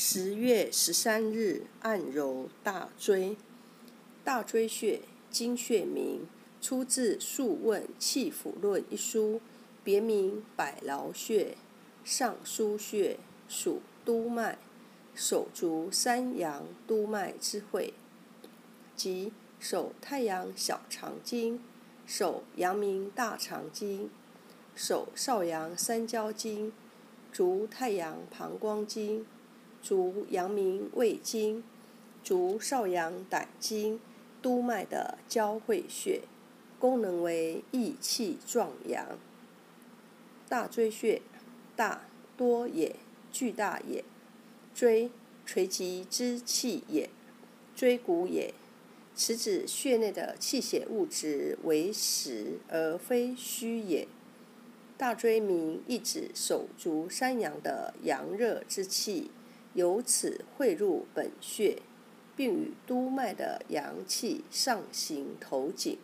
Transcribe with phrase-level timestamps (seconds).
[0.00, 3.36] 十月十三日，按揉大椎。
[4.22, 6.24] 大椎穴，经穴名，
[6.60, 9.40] 出自《素问·气府论》一书，
[9.82, 11.56] 别名百劳穴、
[12.04, 14.58] 上腧穴，属督脉，
[15.16, 17.92] 手足三阳督脉之会，
[18.94, 21.60] 即手太阳小肠经、
[22.06, 24.08] 手阳明大肠经、
[24.76, 26.72] 手少阳三焦经、
[27.32, 29.26] 足太阳膀胱经。
[29.88, 31.64] 足阳明胃经、
[32.22, 33.98] 足少阳胆经
[34.42, 36.20] 督脉的交汇穴，
[36.78, 39.18] 功能为益气壮阳。
[40.46, 41.22] 大椎穴，
[41.74, 42.02] 大
[42.36, 42.96] 多也，
[43.32, 44.04] 巨大也。
[44.74, 45.10] 椎，
[45.46, 47.08] 垂棘之气也，
[47.74, 48.52] 椎骨也。
[49.14, 54.06] 此指穴内的气血物质为实而非虚也。
[54.98, 59.30] 大椎名，意指手足三阳的阳热之气。
[59.74, 61.82] 由此汇入本穴，
[62.36, 65.98] 并与督脉的阳气上行头颈。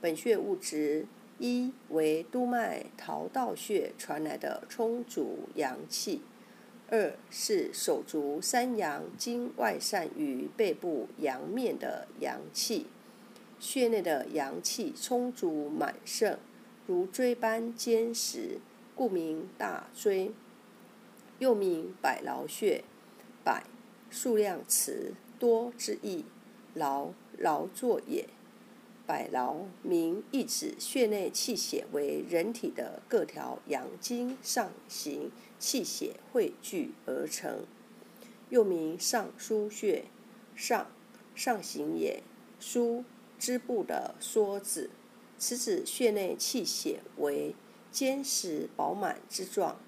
[0.00, 1.06] 本穴物质
[1.38, 6.20] 一为督脉橐道穴传来的充足阳气；
[6.88, 12.86] 二是手足三阳经外散于背部阳面的阳气。
[13.60, 16.38] 穴内的阳气充足满盛，
[16.86, 18.60] 如锥般坚实，
[18.94, 20.32] 故名大椎。
[21.38, 22.82] 又名百劳穴，
[23.44, 23.64] 百
[24.10, 26.24] 数量词，多之意，
[26.74, 28.28] 劳劳作也。
[29.06, 37.64] 百劳名意指穴内气血为人体的各条阳经上行，气血汇聚而成。
[38.50, 40.04] 又名上腧穴，
[40.54, 40.90] 上
[41.34, 42.22] 上行也，
[42.60, 43.04] 腧
[43.38, 44.90] 织布的梭子，
[45.38, 47.54] 此指穴内气血为
[47.90, 49.80] 坚实饱满之状。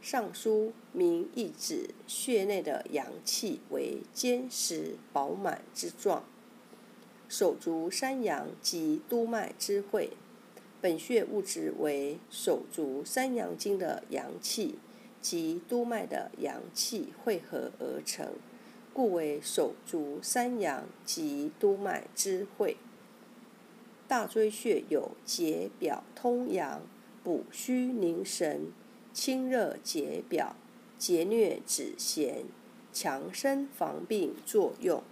[0.00, 6.24] 上书名意指穴内的阳气为坚实饱满之状，
[7.28, 10.12] 手足三阳及督脉之会。
[10.80, 14.76] 本穴物质为手足三阳经的阳气
[15.20, 18.32] 及督脉的阳气汇合而成，
[18.94, 22.78] 故为手足三阳及督脉之会。
[24.08, 26.80] 大椎穴有解表通阳、
[27.22, 28.72] 补虚宁神。
[29.12, 30.54] 清热解表、
[30.98, 32.44] 解疟止痫、
[32.92, 35.02] 强身防病作用，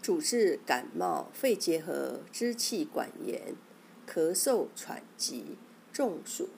[0.00, 3.54] 主治感冒、肺结核、支气管炎、
[4.08, 5.56] 咳嗽喘急、
[5.92, 6.48] 中暑、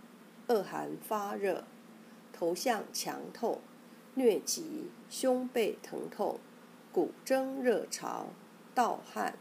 [0.49, 1.65] 恶寒发热、
[2.33, 3.61] 头项强痛、
[4.15, 6.39] 疟疾、胸背疼痛、
[6.93, 8.27] 骨蒸热潮、
[8.75, 9.39] 盗汗、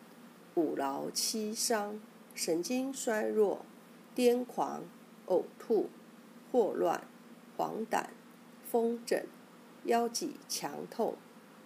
[0.55, 1.99] 五劳七伤、
[2.33, 3.65] 神经衰弱、
[4.15, 4.83] 癫狂、
[5.27, 5.89] 呕吐。
[6.51, 7.03] 霍乱、
[7.55, 8.05] 黄疸、
[8.63, 9.27] 风疹、
[9.85, 11.15] 腰脊强痛、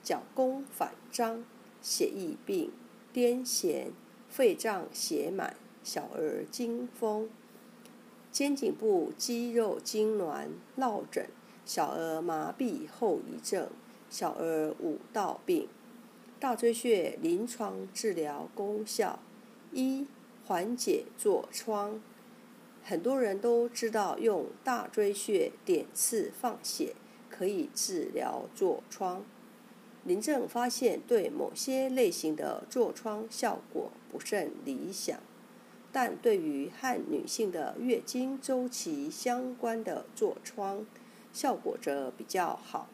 [0.01, 1.43] 脚弓反张、
[1.81, 2.71] 血液病、
[3.13, 3.91] 癫痫、
[4.29, 7.29] 肺脏血满、小儿惊风、
[8.31, 11.29] 肩颈部肌肉痉挛、落枕、
[11.65, 13.69] 小儿麻痹后遗症、
[14.09, 15.67] 小儿五道病。
[16.39, 19.19] 大椎穴临床治疗功效：
[19.71, 20.07] 一、
[20.43, 22.01] 缓解痤疮。
[22.83, 26.95] 很多人都知道用大椎穴点刺放血
[27.29, 29.23] 可以治疗痤疮。
[30.03, 35.19] 林正发现对某些类型的痤疮效果不甚理想，
[35.91, 40.85] 但对于和女性的月经周期相关的痤疮
[41.31, 42.89] 效果则比较好。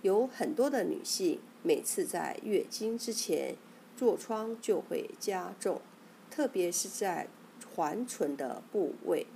[0.00, 3.56] 有很多的女性每次在月经之前，
[3.98, 5.82] 痤疮就会加重，
[6.30, 7.28] 特别是在。
[7.78, 9.28] 环唇的部位，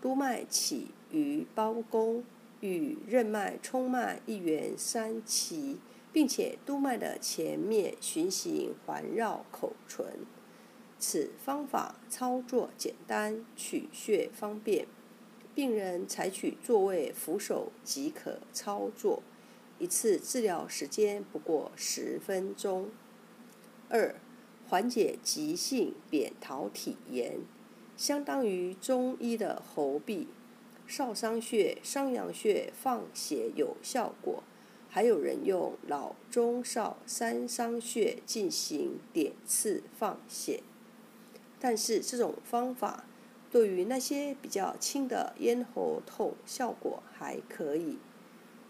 [0.00, 2.24] 督脉起于包公，
[2.60, 5.76] 与任脉冲脉一元三奇，
[6.10, 10.06] 并且督脉的前面循行环绕口唇。
[10.98, 14.86] 此方法操作简单，取穴方便，
[15.54, 19.22] 病人采取坐位扶手即可操作，
[19.78, 22.88] 一次治疗时间不过十分钟。
[23.90, 24.14] 二、
[24.66, 27.40] 缓解急性扁桃体炎。
[27.96, 30.26] 相当于中医的喉痹、
[30.86, 34.42] 少商穴、商阳穴放血有效果，
[34.90, 40.62] 还有人用老中少三商穴进行点刺放血。
[41.58, 43.04] 但是这种方法
[43.50, 47.96] 对于那些比较轻的咽喉痛效果还可以，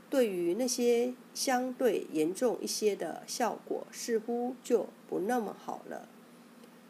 [0.08, 6.08] 对于那些相对严重一些的效果似乎就不那么好了。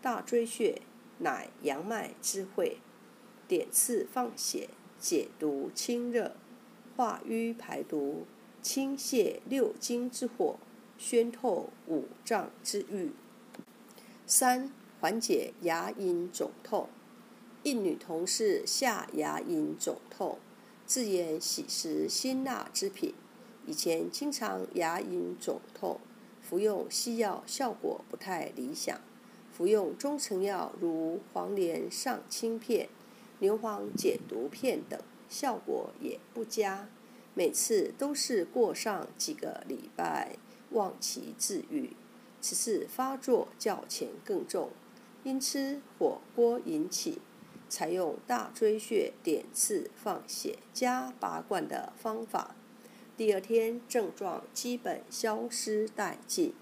[0.02, 0.82] 大椎穴。
[1.18, 2.78] 乃阳脉之会，
[3.48, 4.68] 点刺放血，
[4.98, 6.36] 解毒清热，
[6.96, 8.26] 化瘀排毒，
[8.60, 10.56] 清泻六经之火，
[10.98, 13.12] 宣透五脏之郁。
[14.26, 16.88] 三、缓解牙龈肿痛。
[17.62, 20.38] 一女同事下牙龈肿痛，
[20.86, 23.12] 自言喜食辛辣之品，
[23.66, 25.98] 以前经常牙龈肿痛，
[26.40, 29.00] 服用西药效果不太理想，
[29.56, 32.90] 服用中成药如黄连上清片、
[33.38, 35.00] 牛黄解毒片等，
[35.30, 36.86] 效果也不佳。
[37.32, 40.36] 每次都是过上几个礼拜，
[40.72, 41.96] 望其治愈。
[42.42, 44.68] 此次发作较前更重，
[45.24, 47.22] 因吃火锅引起。
[47.70, 52.54] 采用大椎穴点刺放血加拔罐的方法，
[53.16, 56.52] 第二天症状基本消失殆尽。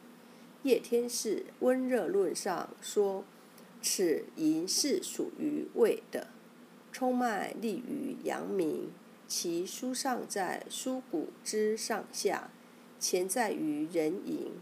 [0.65, 3.23] 叶天士温热论上说，
[3.83, 6.29] 此银是属于胃的，
[6.91, 8.91] 冲脉利于阳明，
[9.29, 12.51] 其书上在枢骨之上下，
[12.99, 14.53] 潜在于人迎。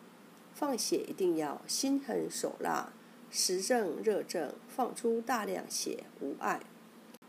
[0.53, 2.93] 放血一定要心狠手辣。
[3.31, 6.61] 实症热症放出大量血无碍。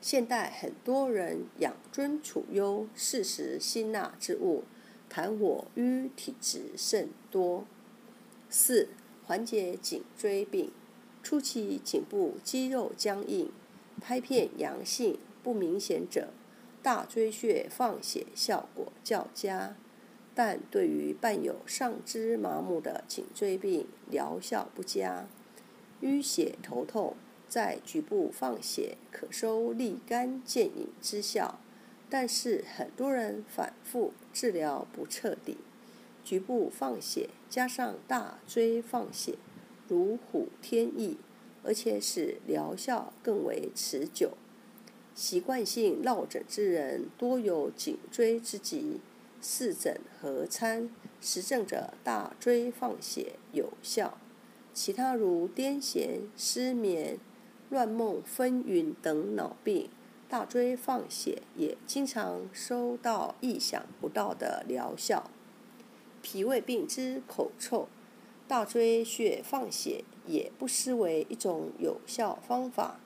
[0.02, 4.64] 现代很多人养尊处优，适食辛辣之物，
[5.10, 7.66] 痰火瘀体质甚多。
[8.56, 8.90] 四、
[9.26, 10.72] 缓解颈椎病。
[11.24, 13.52] 初期颈部肌肉僵硬，
[14.00, 16.30] 拍片阳性不明显者，
[16.84, 19.74] 大椎穴放血效果较佳；
[20.36, 25.26] 但对于伴有上肢麻木的颈椎病，疗效不佳。
[26.04, 27.16] 淤血头痛，
[27.50, 31.60] 在局部放血可收立竿见影之效，
[32.08, 35.58] 但是很多人反复治疗不彻底，
[36.24, 39.36] 局部放血加上大椎放血，
[39.88, 41.18] 如虎添翼，
[41.64, 44.32] 而且使疗效更为持久。
[45.14, 49.00] 习惯性落枕之人多有颈椎之疾，
[49.40, 50.90] 四诊合参，
[51.22, 54.18] 实证者大椎放血有效。
[54.74, 57.20] 其他如癫痫、失眠、
[57.70, 59.90] 乱梦、纷纭等脑病，
[60.28, 65.30] 大椎放血也经常收到意想不到的疗效。
[66.24, 67.88] 脾胃病之口臭，
[68.48, 73.00] 大椎穴放血也不失为一种有效方法。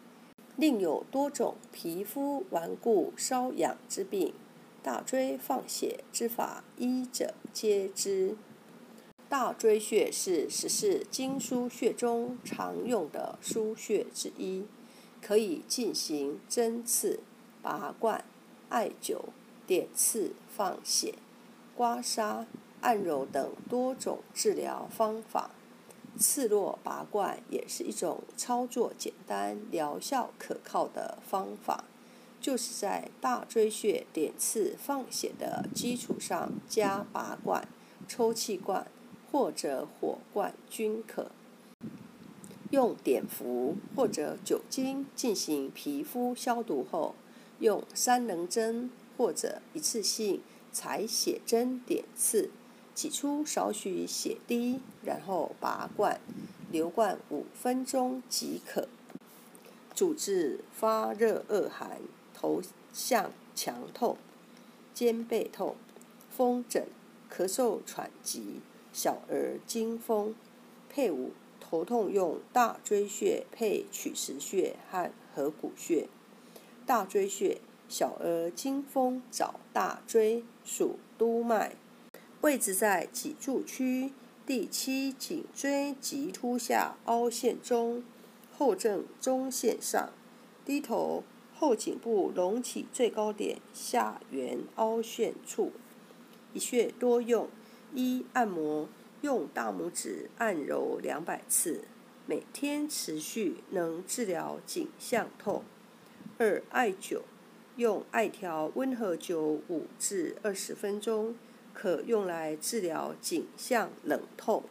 [0.56, 4.34] 另有多种皮肤顽固、瘙痒之病，
[4.82, 8.38] 大椎放血之法，医者皆知。
[9.28, 14.64] 大椎穴是十四经腧穴中常用的腧穴之一，
[15.22, 17.20] 可以进行针刺、
[17.62, 18.24] 拔罐、
[18.70, 19.20] 艾灸、
[19.66, 21.16] 点刺、放血、
[21.76, 22.46] 刮痧、
[22.88, 25.52] 按揉等多种治疗方法。
[26.18, 31.84] 刺络拔罐也是一种操作简单、疗效可靠的方法，
[32.40, 37.68] 就是在大椎穴点刺放血的基础上加拔罐、
[38.08, 38.88] 抽气罐。
[39.30, 41.30] 或者火罐均可，
[42.72, 47.14] 用碘伏或者酒精进行皮肤消毒后，
[47.60, 50.42] 用三棱针或者一次性
[50.72, 52.50] 采血针点刺，
[52.98, 56.20] 挤出少许血滴，然后拔罐，
[56.72, 58.88] 留罐五分钟即可。
[59.94, 62.00] 主治发热恶寒、
[62.34, 62.60] 头
[62.92, 64.18] 项强痛、
[64.96, 65.76] 肩背痛、
[66.36, 66.88] 风疹、
[67.32, 68.62] 咳嗽喘急。
[68.92, 70.34] 小儿惊风，
[70.90, 76.08] 配伍头痛用大椎穴配曲池穴和合谷穴。
[76.88, 81.76] 大椎穴，小儿惊风找大椎，属督脉，
[82.42, 84.12] 位置在脊柱区
[84.46, 88.04] 第七颈椎棘突下凹陷中，
[88.58, 90.12] 后正中线上，
[90.64, 91.24] 低头
[91.56, 95.72] 后颈部隆起最高点下缘凹陷处。
[96.54, 97.50] 一穴多用。
[97.94, 98.90] 一按摩，
[99.22, 101.86] 用大拇指按揉两百次，
[102.26, 105.64] 每天持续能治疗颈项痛。
[106.38, 107.22] 二艾灸，
[107.78, 111.36] 用艾条温和灸五至二十分钟，
[111.78, 114.64] 可用来治疗颈项冷痛。